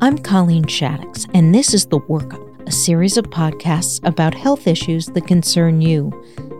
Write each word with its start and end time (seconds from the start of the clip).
I'm 0.00 0.16
Colleen 0.16 0.62
Shaddox, 0.62 1.28
and 1.34 1.52
this 1.52 1.74
is 1.74 1.86
The 1.86 1.98
Workup, 1.98 2.68
a 2.68 2.70
series 2.70 3.16
of 3.16 3.24
podcasts 3.24 3.98
about 4.06 4.32
health 4.32 4.68
issues 4.68 5.06
that 5.06 5.26
concern 5.26 5.80
you. 5.80 6.12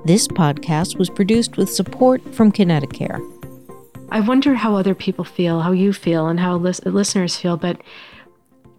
This 0.05 0.27
podcast 0.27 0.99
was 0.99 1.09
produced 1.09 1.57
with 1.57 1.71
support 1.71 2.21
from 2.35 2.51
Connecticut. 2.51 3.21
I 4.11 4.19
wonder 4.19 4.57
how 4.57 4.75
other 4.75 4.93
people 4.93 5.25
feel, 5.25 5.61
how 5.61 5.71
you 5.71 5.93
feel, 5.93 6.27
and 6.27 6.41
how 6.41 6.57
lis- 6.57 6.85
listeners 6.85 7.37
feel, 7.37 7.57
but 7.57 7.81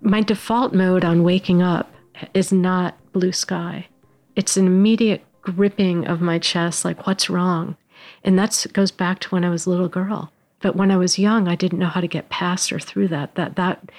my 0.01 0.19
default 0.19 0.73
mode 0.73 1.05
on 1.05 1.23
waking 1.23 1.61
up 1.61 1.93
is 2.33 2.51
not 2.51 2.97
blue 3.13 3.31
sky. 3.31 3.87
It's 4.35 4.57
an 4.57 4.67
immediate 4.67 5.23
gripping 5.41 6.05
of 6.05 6.19
my 6.19 6.37
chest, 6.37 6.83
like, 6.83 7.07
what's 7.07 7.29
wrong? 7.29 7.77
And 8.25 8.37
that 8.37 8.65
goes 8.73 8.91
back 8.91 9.19
to 9.19 9.29
when 9.29 9.45
I 9.45 9.51
was 9.51 9.65
a 9.65 9.69
little 9.69 9.87
girl. 9.87 10.33
But 10.61 10.75
when 10.75 10.91
I 10.91 10.97
was 10.97 11.19
young, 11.19 11.47
I 11.47 11.55
didn't 11.55 11.79
know 11.79 11.87
how 11.87 12.01
to 12.01 12.07
get 12.07 12.29
past 12.29 12.71
or 12.71 12.79
through 12.79 13.07
that. 13.09 13.35
That 13.35 13.55
that 13.55 13.89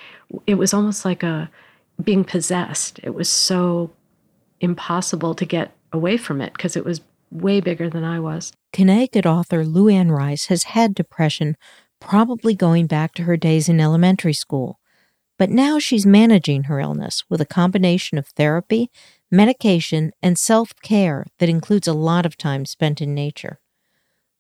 it 0.47 0.55
was 0.55 0.75
almost 0.75 1.05
like 1.05 1.23
a 1.23 1.51
being 2.03 2.25
possessed. 2.25 3.01
It 3.03 3.15
was 3.15 3.29
so 3.29 3.91
impossible 4.61 5.35
to 5.35 5.45
get 5.45 5.73
away 5.93 6.17
from 6.17 6.41
it 6.41 6.53
because 6.53 6.77
it 6.77 6.85
was 6.85 7.01
way 7.31 7.61
bigger 7.61 7.89
than 7.89 8.05
I 8.05 8.21
was. 8.21 8.53
Connecticut 8.73 9.27
author 9.27 9.65
Luanne 9.65 10.11
Rice 10.11 10.47
has 10.47 10.65
had 10.65 10.95
depression 10.95 11.57
probably 12.01 12.55
going 12.55 12.87
back 12.87 13.15
to 13.15 13.25
her 13.25 13.37
days 13.37 13.69
in 13.69 13.81
elementary 13.81 14.33
school. 14.33 14.79
But 15.39 15.51
now 15.51 15.79
she's 15.79 16.05
managing 16.05 16.65
her 16.65 16.81
illness 16.81 17.25
with 17.29 17.41
a 17.41 17.47
combination 17.47 18.19
of 18.19 18.27
therapy, 18.29 18.91
medication, 19.31 20.13
and 20.23 20.39
self 20.39 20.75
care 20.83 21.27
that 21.39 21.49
includes 21.49 21.89
a 21.89 21.95
lot 21.95 22.27
of 22.27 22.37
time 22.37 22.67
spent 22.67 23.01
in 23.01 23.15
nature. 23.15 23.61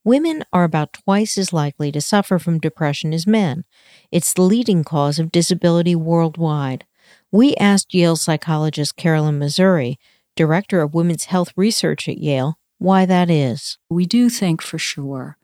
Women 0.04 0.44
are 0.52 0.64
about 0.64 0.94
twice 0.94 1.36
as 1.36 1.52
likely 1.52 1.92
to 1.92 2.00
suffer 2.00 2.38
from 2.38 2.58
depression 2.58 3.12
as 3.12 3.26
men. 3.26 3.64
It's 4.10 4.32
the 4.32 4.42
leading 4.42 4.82
cause 4.82 5.18
of 5.18 5.30
disability 5.30 5.94
worldwide. 5.94 6.86
We 7.30 7.54
asked 7.56 7.92
Yale 7.92 8.16
psychologist 8.16 8.96
Carolyn 8.96 9.38
Mazure, 9.38 9.96
director 10.36 10.80
of 10.80 10.94
women's 10.94 11.24
health 11.24 11.52
research 11.54 12.08
at 12.08 12.18
Yale, 12.18 12.58
why 12.78 13.04
that 13.04 13.28
is. 13.28 13.76
We 13.90 14.06
do 14.06 14.30
think 14.30 14.62
for 14.62 14.78
sure 14.78 15.36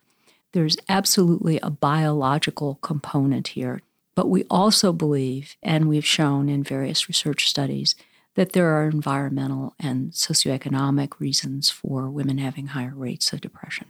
there's 0.53 0.78
absolutely 0.88 1.61
a 1.62 1.69
biological 1.69 2.77
component 2.77 3.48
here, 3.48 3.83
but 4.14 4.31
we 4.31 4.44
also 4.44 4.91
believe, 4.91 5.55
and 5.62 5.86
we've 5.86 6.06
shown 6.06 6.48
in 6.48 6.62
various 6.62 7.09
research 7.09 7.47
studies, 7.47 7.94
that 8.36 8.53
there 8.53 8.70
are 8.70 8.88
environmental 8.88 9.75
and 9.78 10.12
socioeconomic 10.12 11.20
reasons 11.20 11.69
for 11.69 12.09
women 12.09 12.38
having 12.38 12.69
higher 12.69 12.94
rates 12.94 13.34
of 13.34 13.42
depression. 13.42 13.88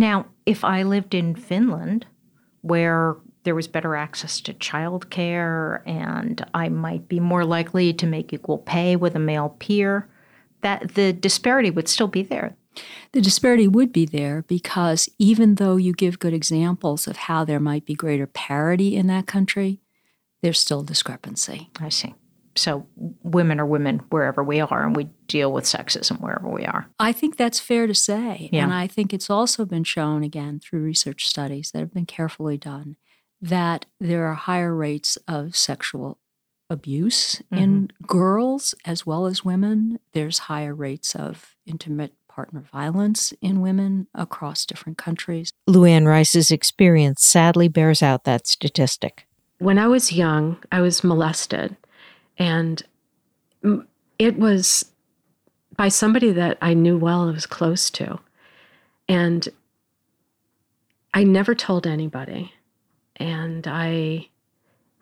Now, 0.00 0.28
if 0.46 0.64
I 0.64 0.82
lived 0.82 1.14
in 1.14 1.34
Finland, 1.34 2.06
where 2.62 3.16
there 3.44 3.54
was 3.54 3.68
better 3.68 3.94
access 3.94 4.40
to 4.40 4.54
childcare 4.54 5.86
and 5.86 6.42
I 6.54 6.70
might 6.70 7.06
be 7.06 7.20
more 7.20 7.44
likely 7.44 7.92
to 7.92 8.06
make 8.06 8.32
equal 8.32 8.56
pay 8.56 8.96
with 8.96 9.14
a 9.14 9.18
male 9.18 9.54
peer, 9.58 10.08
that 10.62 10.94
the 10.94 11.12
disparity 11.12 11.70
would 11.70 11.86
still 11.86 12.08
be 12.08 12.22
there. 12.22 12.56
The 13.12 13.20
disparity 13.20 13.68
would 13.68 13.92
be 13.92 14.06
there 14.06 14.42
because 14.48 15.06
even 15.18 15.56
though 15.56 15.76
you 15.76 15.92
give 15.92 16.18
good 16.18 16.32
examples 16.32 17.06
of 17.06 17.18
how 17.18 17.44
there 17.44 17.60
might 17.60 17.84
be 17.84 17.94
greater 17.94 18.26
parity 18.26 18.96
in 18.96 19.06
that 19.08 19.26
country, 19.26 19.80
there's 20.40 20.58
still 20.58 20.82
discrepancy. 20.82 21.68
I 21.78 21.90
see. 21.90 22.14
So 22.56 22.86
women 23.22 23.60
are 23.60 23.66
women 23.66 23.98
wherever 24.10 24.42
we 24.42 24.60
are, 24.60 24.84
and 24.84 24.96
we 24.96 25.08
deal 25.26 25.52
with 25.52 25.64
sexism 25.64 26.20
wherever 26.20 26.48
we 26.48 26.64
are. 26.64 26.88
I 26.98 27.12
think 27.12 27.36
that's 27.36 27.60
fair 27.60 27.86
to 27.86 27.94
say. 27.94 28.50
Yeah. 28.52 28.64
And 28.64 28.74
I 28.74 28.86
think 28.86 29.14
it's 29.14 29.30
also 29.30 29.64
been 29.64 29.84
shown, 29.84 30.22
again, 30.24 30.60
through 30.60 30.82
research 30.82 31.26
studies 31.26 31.70
that 31.70 31.78
have 31.78 31.94
been 31.94 32.06
carefully 32.06 32.58
done, 32.58 32.96
that 33.40 33.86
there 34.00 34.26
are 34.26 34.34
higher 34.34 34.74
rates 34.74 35.16
of 35.28 35.56
sexual 35.56 36.18
abuse 36.68 37.42
mm-hmm. 37.52 37.62
in 37.62 37.90
girls 38.06 38.74
as 38.84 39.06
well 39.06 39.26
as 39.26 39.44
women. 39.44 39.98
There's 40.12 40.38
higher 40.38 40.74
rates 40.74 41.14
of 41.14 41.56
intimate 41.66 42.14
partner 42.28 42.60
violence 42.60 43.32
in 43.40 43.60
women 43.60 44.06
across 44.14 44.64
different 44.64 44.96
countries. 44.96 45.52
Luanne 45.68 46.06
Rice's 46.06 46.50
experience 46.50 47.24
sadly 47.24 47.68
bears 47.68 48.02
out 48.02 48.24
that 48.24 48.46
statistic. 48.46 49.26
When 49.58 49.78
I 49.78 49.88
was 49.88 50.12
young, 50.12 50.56
I 50.72 50.80
was 50.80 51.04
molested, 51.04 51.76
and 52.40 52.82
it 54.18 54.38
was 54.38 54.90
by 55.76 55.88
somebody 55.88 56.32
that 56.32 56.56
I 56.60 56.74
knew 56.74 56.98
well, 56.98 57.28
I 57.28 57.32
was 57.32 57.46
close 57.46 57.90
to. 57.90 58.18
And 59.08 59.46
I 61.12 61.22
never 61.22 61.54
told 61.54 61.86
anybody. 61.86 62.52
And 63.16 63.68
I 63.68 64.28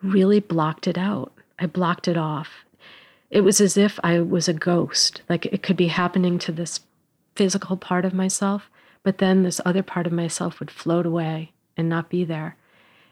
really 0.03 0.41
blocked 0.41 0.85
it 0.85 0.97
out. 0.97 1.31
I 1.57 1.65
blocked 1.65 2.09
it 2.09 2.17
off. 2.17 2.49
It 3.31 3.41
was 3.41 3.61
as 3.61 3.77
if 3.77 3.99
I 4.03 4.19
was 4.19 4.49
a 4.49 4.53
ghost. 4.53 5.21
Like 5.29 5.45
it 5.45 5.63
could 5.63 5.77
be 5.77 5.87
happening 5.87 6.39
to 6.39 6.51
this 6.51 6.81
physical 7.35 7.77
part 7.77 8.03
of 8.03 8.13
myself, 8.13 8.69
but 9.03 9.19
then 9.19 9.43
this 9.43 9.61
other 9.65 9.83
part 9.83 10.07
of 10.07 10.11
myself 10.11 10.59
would 10.59 10.71
float 10.71 11.05
away 11.05 11.53
and 11.77 11.87
not 11.87 12.09
be 12.09 12.25
there. 12.25 12.57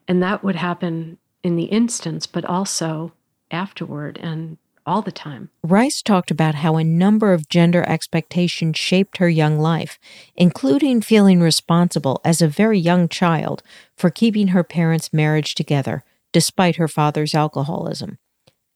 And 0.05 0.21
that 0.21 0.43
would 0.43 0.55
happen 0.55 1.17
in 1.43 1.55
the 1.55 1.65
instance, 1.65 2.27
but 2.27 2.43
also 2.43 3.13
afterward 3.51 4.17
and 4.21 4.57
all 4.85 5.01
the 5.01 5.11
time. 5.11 5.49
Rice 5.63 6.01
talked 6.01 6.31
about 6.31 6.55
how 6.55 6.77
a 6.77 6.83
number 6.83 7.33
of 7.33 7.49
gender 7.49 7.83
expectations 7.87 8.77
shaped 8.77 9.17
her 9.17 9.27
young 9.27 9.59
life, 9.59 9.99
including 10.35 11.01
feeling 11.01 11.41
responsible 11.41 12.21
as 12.23 12.41
a 12.41 12.47
very 12.47 12.79
young 12.79 13.09
child 13.09 13.61
for 13.95 14.09
keeping 14.09 14.49
her 14.49 14.63
parents' 14.63 15.11
marriage 15.11 15.55
together 15.55 16.03
despite 16.31 16.75
her 16.77 16.87
father's 16.87 17.33
alcoholism, 17.33 18.17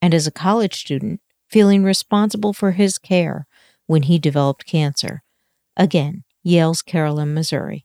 and 0.00 0.14
as 0.14 0.26
a 0.26 0.32
college 0.32 0.74
student, 0.74 1.20
feeling 1.48 1.84
responsible 1.84 2.52
for 2.52 2.72
his 2.72 2.98
care 2.98 3.46
when 3.86 4.04
he 4.04 4.18
developed 4.18 4.66
cancer 4.66 5.22
Again, 5.76 6.24
Yale's 6.42 6.82
Carolyn 6.82 7.34
Mazure. 7.34 7.84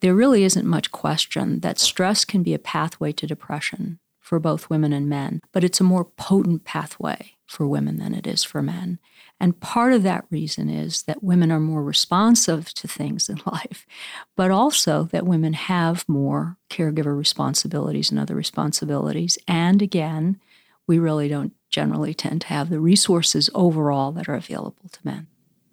There 0.00 0.14
really 0.14 0.44
isn't 0.44 0.66
much 0.66 0.92
question 0.92 1.60
that 1.60 1.78
stress 1.78 2.24
can 2.24 2.42
be 2.42 2.54
a 2.54 2.58
pathway 2.58 3.12
to 3.12 3.26
depression 3.26 3.98
for 4.26 4.40
both 4.40 4.68
women 4.68 4.92
and 4.92 5.08
men, 5.08 5.40
but 5.52 5.62
it's 5.62 5.80
a 5.80 5.84
more 5.84 6.04
potent 6.04 6.64
pathway 6.64 7.36
for 7.46 7.64
women 7.64 7.98
than 7.98 8.12
it 8.12 8.26
is 8.26 8.42
for 8.42 8.60
men. 8.60 8.98
And 9.38 9.60
part 9.60 9.92
of 9.92 10.02
that 10.02 10.24
reason 10.30 10.68
is 10.68 11.04
that 11.04 11.22
women 11.22 11.52
are 11.52 11.60
more 11.60 11.84
responsive 11.84 12.74
to 12.74 12.88
things 12.88 13.28
in 13.28 13.40
life, 13.46 13.86
but 14.34 14.50
also 14.50 15.04
that 15.12 15.26
women 15.26 15.52
have 15.52 16.08
more 16.08 16.56
caregiver 16.68 17.16
responsibilities 17.16 18.10
and 18.10 18.18
other 18.18 18.34
responsibilities. 18.34 19.38
And 19.46 19.80
again, 19.80 20.40
we 20.88 20.98
really 20.98 21.28
don't 21.28 21.52
generally 21.70 22.12
tend 22.12 22.40
to 22.40 22.46
have 22.48 22.68
the 22.68 22.80
resources 22.80 23.48
overall 23.54 24.10
that 24.10 24.28
are 24.28 24.34
available 24.34 24.88
to 24.90 24.98
men. 25.04 25.28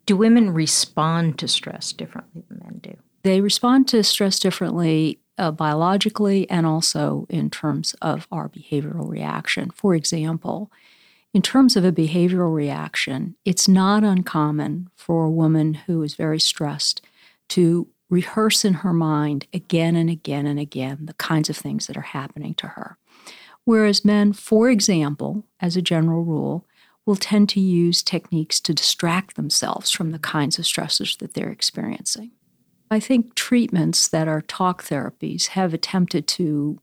Do 0.05 0.15
women 0.15 0.53
respond 0.53 1.39
to 1.39 1.47
stress 1.47 1.91
differently 1.91 2.43
than 2.47 2.59
men 2.63 2.79
do? 2.83 2.97
They 3.23 3.41
respond 3.41 3.87
to 3.87 4.03
stress 4.03 4.37
differently 4.37 5.22
uh, 5.37 5.51
biologically 5.51 6.49
and 6.49 6.65
also 6.65 7.25
in 7.29 7.49
terms 7.49 7.95
of 8.01 8.27
our 8.31 8.49
behavioral 8.49 9.09
reaction. 9.09 9.71
For 9.71 9.95
example, 9.95 10.71
in 11.33 11.41
terms 11.41 11.75
of 11.75 11.83
a 11.83 11.91
behavioral 11.91 12.53
reaction, 12.53 13.35
it's 13.43 13.67
not 13.67 14.03
uncommon 14.03 14.89
for 14.95 15.25
a 15.25 15.31
woman 15.31 15.73
who 15.73 16.03
is 16.03 16.15
very 16.15 16.39
stressed 16.39 17.01
to 17.49 17.87
rehearse 18.09 18.63
in 18.63 18.75
her 18.75 18.93
mind 18.93 19.47
again 19.51 19.95
and 19.95 20.09
again 20.09 20.45
and 20.45 20.59
again 20.59 20.99
the 21.05 21.15
kinds 21.15 21.49
of 21.49 21.57
things 21.57 21.87
that 21.87 21.97
are 21.97 22.01
happening 22.01 22.53
to 22.55 22.67
her. 22.67 22.97
Whereas 23.65 24.05
men, 24.05 24.33
for 24.33 24.69
example, 24.69 25.43
as 25.59 25.75
a 25.75 25.81
general 25.81 26.23
rule, 26.23 26.67
will 27.05 27.15
tend 27.15 27.49
to 27.49 27.59
use 27.59 28.03
techniques 28.03 28.59
to 28.61 28.73
distract 28.73 29.35
themselves 29.35 29.89
from 29.89 30.11
the 30.11 30.19
kinds 30.19 30.59
of 30.59 30.65
stressors 30.65 31.17
that 31.17 31.33
they're 31.33 31.49
experiencing. 31.49 32.31
I 32.93 32.99
think 32.99 33.33
treatments 33.33 34.07
that 34.07 34.27
are 34.27 34.41
talk 34.41 34.83
therapies 34.83 35.47
have 35.47 35.73
attempted 35.73 36.27
to 36.27 36.79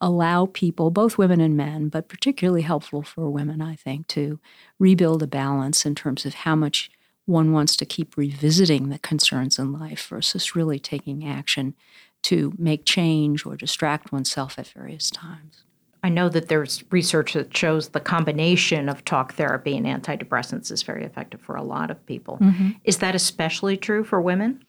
allow 0.00 0.46
people, 0.46 0.90
both 0.90 1.16
women 1.16 1.40
and 1.40 1.56
men, 1.56 1.90
but 1.90 2.08
particularly 2.08 2.62
helpful 2.62 3.04
for 3.04 3.30
women, 3.30 3.62
I 3.62 3.76
think, 3.76 4.08
to 4.08 4.40
rebuild 4.80 5.22
a 5.22 5.28
balance 5.28 5.86
in 5.86 5.94
terms 5.94 6.26
of 6.26 6.34
how 6.34 6.56
much 6.56 6.90
one 7.26 7.52
wants 7.52 7.76
to 7.76 7.86
keep 7.86 8.16
revisiting 8.16 8.88
the 8.88 8.98
concerns 8.98 9.56
in 9.56 9.72
life 9.72 10.08
versus 10.08 10.56
really 10.56 10.80
taking 10.80 11.24
action 11.24 11.74
to 12.22 12.52
make 12.58 12.84
change 12.84 13.46
or 13.46 13.54
distract 13.54 14.10
oneself 14.10 14.58
at 14.58 14.66
various 14.66 15.08
times. 15.08 15.62
I 16.04 16.10
know 16.10 16.28
that 16.28 16.48
there's 16.48 16.84
research 16.90 17.32
that 17.32 17.56
shows 17.56 17.88
the 17.88 18.00
combination 18.00 18.90
of 18.90 19.06
talk 19.06 19.32
therapy 19.34 19.74
and 19.74 19.86
antidepressants 19.86 20.70
is 20.70 20.82
very 20.82 21.02
effective 21.02 21.40
for 21.40 21.56
a 21.56 21.62
lot 21.62 21.90
of 21.90 22.04
people. 22.04 22.36
Mm-hmm. 22.42 22.72
Is 22.84 22.98
that 22.98 23.14
especially 23.14 23.78
true 23.78 24.04
for 24.04 24.20
women? 24.20 24.62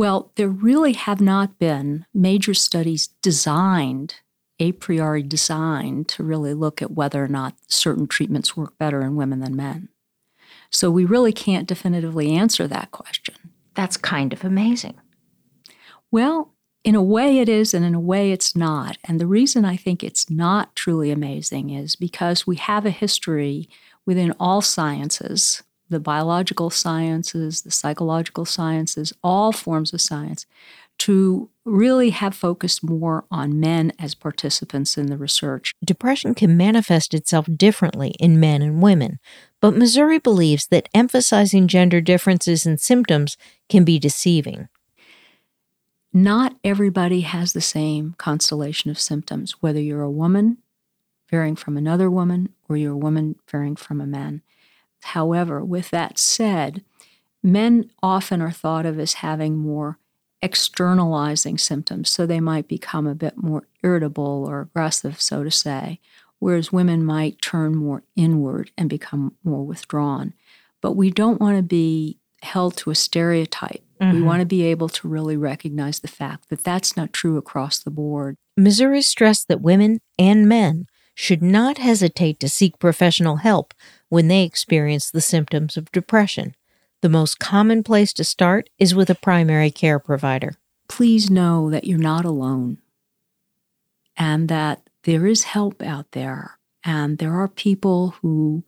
Well, 0.00 0.32
there 0.36 0.48
really 0.48 0.94
have 0.94 1.20
not 1.20 1.58
been 1.58 2.06
major 2.14 2.54
studies 2.54 3.08
designed, 3.20 4.14
a 4.58 4.72
priori 4.72 5.22
designed, 5.22 6.08
to 6.08 6.22
really 6.22 6.54
look 6.54 6.80
at 6.80 6.92
whether 6.92 7.22
or 7.22 7.28
not 7.28 7.58
certain 7.66 8.06
treatments 8.06 8.56
work 8.56 8.78
better 8.78 9.02
in 9.02 9.14
women 9.14 9.40
than 9.40 9.54
men. 9.54 9.90
So 10.70 10.90
we 10.90 11.04
really 11.04 11.34
can't 11.34 11.68
definitively 11.68 12.32
answer 12.32 12.66
that 12.66 12.92
question. 12.92 13.34
That's 13.74 13.98
kind 13.98 14.32
of 14.32 14.42
amazing. 14.42 14.98
Well, 16.10 16.54
in 16.82 16.94
a 16.94 17.02
way 17.02 17.40
it 17.40 17.50
is, 17.50 17.74
and 17.74 17.84
in 17.84 17.94
a 17.94 18.00
way 18.00 18.32
it's 18.32 18.56
not. 18.56 18.96
And 19.04 19.20
the 19.20 19.26
reason 19.26 19.66
I 19.66 19.76
think 19.76 20.02
it's 20.02 20.30
not 20.30 20.74
truly 20.74 21.10
amazing 21.10 21.68
is 21.68 21.94
because 21.94 22.46
we 22.46 22.56
have 22.56 22.86
a 22.86 22.90
history 22.90 23.68
within 24.06 24.32
all 24.40 24.62
sciences 24.62 25.62
the 25.90 26.00
biological 26.00 26.70
sciences, 26.70 27.62
the 27.62 27.70
psychological 27.70 28.44
sciences, 28.44 29.12
all 29.22 29.52
forms 29.52 29.92
of 29.92 30.00
science 30.00 30.46
to 30.98 31.48
really 31.64 32.10
have 32.10 32.34
focused 32.34 32.82
more 32.82 33.24
on 33.30 33.58
men 33.58 33.92
as 33.98 34.14
participants 34.14 34.98
in 34.98 35.06
the 35.06 35.16
research. 35.16 35.72
Depression 35.84 36.34
can 36.34 36.56
manifest 36.56 37.14
itself 37.14 37.46
differently 37.56 38.14
in 38.20 38.40
men 38.40 38.60
and 38.60 38.82
women, 38.82 39.18
but 39.60 39.74
Mazure 39.74 40.22
believes 40.22 40.66
that 40.66 40.88
emphasizing 40.94 41.68
gender 41.68 42.00
differences 42.00 42.66
in 42.66 42.76
symptoms 42.76 43.36
can 43.68 43.84
be 43.84 43.98
deceiving 43.98 44.68
not 46.12 46.56
everybody 46.64 47.20
has 47.20 47.52
the 47.52 47.60
same 47.60 48.14
constellation 48.18 48.90
of 48.90 48.98
symptoms, 48.98 49.52
whether 49.60 49.80
you're 49.80 50.02
a 50.02 50.10
woman 50.10 50.58
varying 51.28 51.56
from 51.56 51.76
another 51.76 52.10
woman 52.10 52.48
or 52.68 52.76
you're 52.76 52.94
a 52.94 52.96
woman 52.96 53.36
varying 53.48 53.76
from 53.76 54.00
a 54.00 54.06
man. 54.06 54.42
However, 55.02 55.64
with 55.64 55.90
that 55.90 56.18
said, 56.18 56.84
men 57.42 57.90
often 58.02 58.40
are 58.42 58.50
thought 58.50 58.86
of 58.86 58.98
as 58.98 59.14
having 59.14 59.56
more 59.56 59.98
externalizing 60.42 61.58
symptoms, 61.58 62.08
so 62.08 62.26
they 62.26 62.40
might 62.40 62.68
become 62.68 63.06
a 63.06 63.14
bit 63.14 63.36
more 63.36 63.64
irritable 63.82 64.44
or 64.48 64.62
aggressive, 64.62 65.20
so 65.20 65.44
to 65.44 65.50
say, 65.50 66.00
whereas 66.38 66.72
women 66.72 67.04
might 67.04 67.42
turn 67.42 67.74
more 67.74 68.02
inward 68.16 68.70
and 68.78 68.88
become 68.88 69.34
more 69.44 69.64
withdrawn. 69.64 70.32
But 70.80 70.92
we 70.92 71.10
don't 71.10 71.40
want 71.40 71.58
to 71.58 71.62
be 71.62 72.18
held 72.42 72.76
to 72.78 72.90
a 72.90 72.94
stereotype 72.94 73.84
Mm-hmm. 74.00 74.16
We 74.16 74.22
want 74.22 74.40
to 74.40 74.46
be 74.46 74.62
able 74.62 74.88
to 74.88 75.08
really 75.08 75.36
recognize 75.36 76.00
the 76.00 76.08
fact 76.08 76.48
that 76.48 76.64
that's 76.64 76.96
not 76.96 77.12
true 77.12 77.36
across 77.36 77.78
the 77.78 77.90
board. 77.90 78.36
Mazure 78.58 79.02
stressed 79.02 79.48
that 79.48 79.60
women 79.60 79.98
and 80.18 80.48
men 80.48 80.86
should 81.20 81.42
not 81.42 81.76
hesitate 81.76 82.40
to 82.40 82.48
seek 82.48 82.78
professional 82.78 83.36
help 83.36 83.74
when 84.08 84.28
they 84.28 84.42
experience 84.42 85.10
the 85.10 85.20
symptoms 85.20 85.76
of 85.76 85.92
depression. 85.92 86.54
The 87.02 87.10
most 87.10 87.38
common 87.38 87.82
place 87.82 88.14
to 88.14 88.24
start 88.24 88.70
is 88.78 88.94
with 88.94 89.10
a 89.10 89.14
primary 89.14 89.70
care 89.70 89.98
provider. 89.98 90.54
Please 90.88 91.30
know 91.30 91.68
that 91.68 91.84
you're 91.84 91.98
not 91.98 92.24
alone 92.24 92.78
and 94.16 94.48
that 94.48 94.88
there 95.02 95.26
is 95.26 95.44
help 95.44 95.82
out 95.82 96.12
there, 96.12 96.58
and 96.84 97.18
there 97.18 97.34
are 97.34 97.48
people 97.48 98.14
who 98.22 98.64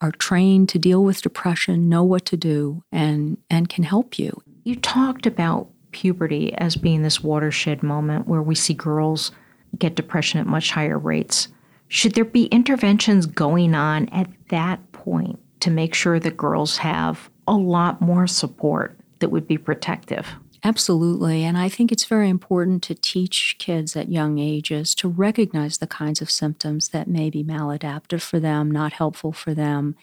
are 0.00 0.12
trained 0.12 0.68
to 0.68 0.78
deal 0.78 1.02
with 1.02 1.22
depression, 1.22 1.88
know 1.88 2.04
what 2.04 2.24
to 2.26 2.36
do, 2.36 2.84
and, 2.92 3.36
and 3.50 3.68
can 3.68 3.82
help 3.82 4.16
you. 4.16 4.40
You 4.62 4.76
talked 4.76 5.26
about 5.26 5.68
puberty 5.90 6.54
as 6.54 6.76
being 6.76 7.02
this 7.02 7.20
watershed 7.20 7.82
moment 7.82 8.28
where 8.28 8.42
we 8.42 8.54
see 8.54 8.74
girls 8.74 9.32
get 9.76 9.96
depression 9.96 10.38
at 10.38 10.46
much 10.46 10.70
higher 10.70 10.98
rates. 10.98 11.48
Should 11.92 12.14
there 12.14 12.24
be 12.24 12.44
interventions 12.46 13.26
going 13.26 13.74
on 13.74 14.08
at 14.10 14.30
that 14.48 14.92
point 14.92 15.40
to 15.58 15.72
make 15.72 15.92
sure 15.92 16.20
that 16.20 16.36
girls 16.36 16.78
have 16.78 17.28
a 17.48 17.54
lot 17.54 18.00
more 18.00 18.28
support 18.28 18.96
that 19.18 19.30
would 19.30 19.48
be 19.48 19.58
protective? 19.58 20.28
Absolutely. 20.62 21.42
And 21.42 21.58
I 21.58 21.68
think 21.68 21.90
it's 21.90 22.04
very 22.04 22.28
important 22.28 22.84
to 22.84 22.94
teach 22.94 23.56
kids 23.58 23.96
at 23.96 24.12
young 24.12 24.38
ages 24.38 24.94
to 24.96 25.08
recognize 25.08 25.78
the 25.78 25.88
kinds 25.88 26.22
of 26.22 26.30
symptoms 26.30 26.90
that 26.90 27.08
may 27.08 27.28
be 27.28 27.42
maladaptive 27.42 28.22
for 28.22 28.38
them, 28.38 28.70
not 28.70 28.92
helpful 28.92 29.32
for 29.32 29.52
them. 29.52 29.96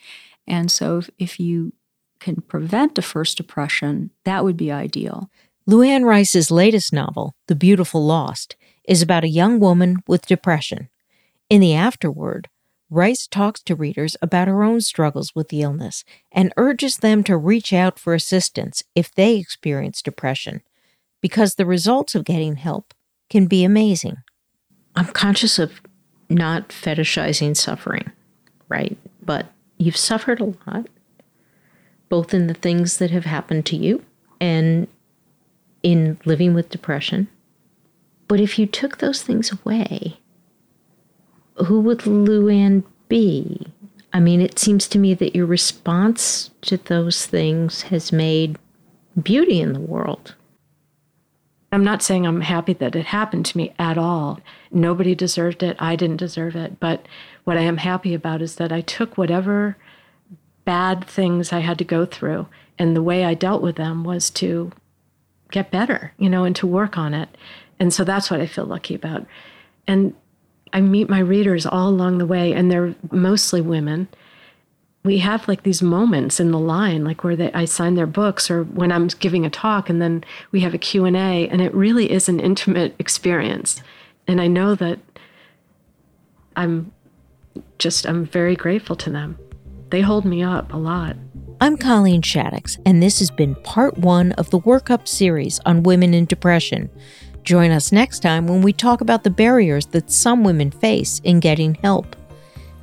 And 0.45 0.69
so 0.69 0.98
if, 0.98 1.10
if 1.18 1.40
you 1.40 1.72
can 2.19 2.42
prevent 2.42 2.98
a 2.98 3.01
first 3.01 3.38
depression, 3.38 4.12
that 4.25 4.44
would 4.44 4.57
be 4.57 4.74
ideal. 4.74 5.30
Luanne 5.69 6.04
Rice's 6.04 6.51
latest 6.51 6.92
novel, 6.92 7.33
The 7.48 7.56
Beautiful 7.56 8.06
Lost, 8.06 8.57
is 8.86 9.01
about 9.01 9.24
a 9.24 9.30
young 9.30 9.62
woman 9.62 9.98
with 10.06 10.28
depression. 10.28 10.90
In 11.50 11.62
the 11.62 11.74
afterword, 11.74 12.50
Rice 12.90 13.28
talks 13.28 13.62
to 13.64 13.76
readers 13.76 14.16
about 14.22 14.48
her 14.48 14.64
own 14.64 14.82
struggles 14.82 15.34
with 15.36 15.50
the 15.50 15.62
illness 15.62 16.04
and 16.32 16.54
urges 16.58 16.98
them 16.98 17.24
to 17.24 17.38
reach 17.38 17.74
out 17.74 18.00
for 18.00 18.14
assistance 18.14 18.84
if 18.96 19.14
they 19.14 19.36
experience 19.38 20.02
depression, 20.02 20.62
because 21.22 21.56
the 21.56 21.66
results 21.66 22.16
of 22.16 22.26
getting 22.26 22.56
help 22.56 22.94
can 23.30 23.46
be 23.46 23.64
amazing. 23.64 24.18
I'm 24.96 25.08
conscious 25.08 25.60
of 25.60 25.82
not 26.30 26.70
fetishizing 26.70 27.56
suffering, 27.56 28.12
right? 28.70 28.98
But 29.22 29.48
you've 29.78 29.98
suffered 29.98 30.40
a 30.40 30.54
lot 30.66 30.88
both 32.10 32.34
in 32.34 32.48
the 32.48 32.54
things 32.54 32.98
that 32.98 33.12
have 33.12 33.26
happened 33.26 33.66
to 33.66 33.76
you 33.76 34.04
and 34.40 34.88
in 35.84 36.18
living 36.26 36.54
with 36.54 36.70
depression. 36.70 37.28
But 38.28 38.40
if 38.40 38.58
you 38.58 38.66
took 38.66 38.98
those 38.98 39.22
things 39.22 39.52
away, 39.52 40.20
who 41.65 41.80
would 41.81 42.00
Luanne 42.00 42.83
be? 43.09 43.68
I 44.13 44.19
mean, 44.19 44.42
it 44.42 44.59
seems 44.59 44.88
to 44.89 45.00
me 45.00 45.13
that 45.15 45.36
your 45.36 45.45
response 45.45 46.50
to 46.62 46.77
those 46.77 47.25
things 47.25 47.83
has 47.83 48.12
made 48.12 48.57
beauty 49.21 49.62
in 49.62 49.74
the 49.74 49.80
world. 49.80 50.36
I'm 51.71 51.83
not 51.83 52.01
saying 52.01 52.25
I'm 52.25 52.42
happy 52.42 52.74
that 52.74 52.95
it 52.95 53.07
happened 53.07 53.45
to 53.48 53.57
me 53.57 53.74
at 53.77 53.98
all. 53.98 54.39
Nobody 54.71 55.13
deserved 55.15 55.63
it. 55.63 55.75
I 55.80 55.95
didn't 55.95 56.18
deserve 56.18 56.56
it. 56.56 56.80
But 56.80 57.06
what 57.44 57.57
I 57.57 57.62
am 57.62 57.77
happy 57.77 58.13
about 58.13 58.42
is 58.42 58.56
that 58.56 58.71
I 58.71 58.81
took 58.81 59.18
whatever 59.18 59.77
bad 60.63 61.06
things 61.06 61.51
I 61.51 61.59
had 61.59 61.77
to 61.80 61.83
go 61.83 62.06
through. 62.06 62.48
And 62.80 62.95
the 62.95 63.04
way 63.04 63.25
I 63.25 63.33
dealt 63.33 63.62
with 63.62 63.75
them 63.75 64.04
was 64.04 64.30
to 64.31 64.71
get 65.51 65.71
better, 65.71 66.13
you 66.18 66.30
know, 66.30 66.45
and 66.45 66.56
to 66.56 66.68
work 66.68 66.98
on 66.98 67.13
it. 67.13 67.30
And 67.80 67.94
so 67.94 68.04
that's 68.04 68.31
what 68.31 68.39
I 68.39 68.48
feel 68.48 68.65
lucky 68.65 68.95
about. 68.95 69.25
And 69.88 70.13
I 70.78 70.82
meet 70.82 71.10
my 71.10 71.18
readers 71.18 71.66
all 71.66 71.90
along 71.90 72.20
the 72.20 72.28
way, 72.28 72.54
and 72.54 72.70
they're 72.70 72.94
mostly 73.10 73.62
women. 73.62 74.08
We 75.04 75.18
have 75.18 75.48
like 75.48 75.64
these 75.64 75.82
moments 75.82 76.40
in 76.40 76.52
the 76.52 76.60
line, 76.60 77.04
like 77.04 77.24
where 77.24 77.36
they, 77.36 77.52
I 77.52 77.66
sign 77.66 77.96
their 77.96 78.06
books, 78.06 78.52
or 78.52 78.64
when 78.64 78.92
I'm 78.92 79.08
giving 79.08 79.44
a 79.44 79.50
talk, 79.50 79.90
and 79.90 80.00
then 80.00 80.24
we 80.52 80.60
have 80.60 80.76
a 80.76 80.78
Q 80.78 81.06
and 81.06 81.18
A, 81.18 81.48
and 81.50 81.64
it 81.64 81.74
really 81.74 82.12
is 82.12 82.30
an 82.30 82.40
intimate 82.40 82.94
experience. 83.00 83.82
And 84.28 84.40
I 84.40 84.46
know 84.46 84.76
that 84.76 85.00
I'm 86.56 86.92
just 87.80 88.06
I'm 88.06 88.28
very 88.28 88.56
grateful 88.56 88.96
to 88.98 89.10
them 89.10 89.40
they 89.90 90.02
hold 90.02 90.26
me 90.26 90.44
up 90.44 90.74
a 90.74 90.78
lot. 90.78 91.16
I'm 91.60 91.78
Colleen 91.78 92.22
Shaddox, 92.22 92.80
and 92.86 93.02
this 93.02 93.20
has 93.20 93.32
been 93.32 93.56
part 93.56 93.98
one 93.98 94.34
of 94.34 94.50
the 94.52 94.60
Workup 94.60 95.08
series 95.08 95.60
on 95.66 95.84
women 95.84 96.14
in 96.14 96.26
depression. 96.26 96.90
Join 97.48 97.72
us 97.72 97.94
next 97.94 98.20
time 98.20 98.46
when 98.46 98.62
we 98.62 98.74
talk 98.74 99.00
about 99.00 99.24
the 99.24 99.30
barriers 99.30 99.86
that 99.88 100.12
some 100.12 100.44
women 100.44 100.69
face 100.69 101.21
in 101.24 101.40
getting 101.40 101.76
help. 101.76 102.18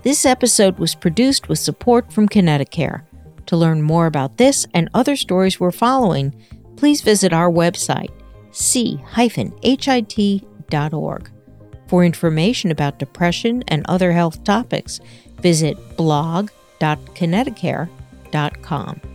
This 0.05 0.25
episode 0.25 0.79
was 0.79 0.95
produced 0.95 1.50
with 1.50 1.59
support 1.59 2.11
from 2.11 2.29
Connecticut. 2.29 3.03
To 3.45 3.59
learn 3.59 3.83
more 3.83 4.07
about 4.07 4.38
this 4.38 4.67
and 4.73 4.88
other 4.95 5.17
stories 5.17 5.61
we're 5.61 5.71
following, 5.71 6.35
please 6.77 7.03
visit 7.03 7.35
our 7.35 7.50
website, 7.50 8.11
c-hit.org. 8.53 9.11
For 11.87 12.03
information 12.03 12.71
about 12.71 12.99
depression 12.99 13.65
and 13.69 13.85
other 13.87 14.12
health 14.12 14.45
topics, 14.45 14.99
visit 15.43 15.77
blog.com 15.99 16.65
www.connecticut.com. 16.85 19.13